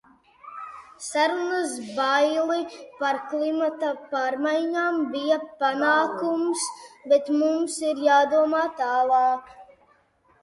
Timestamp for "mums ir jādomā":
7.43-8.63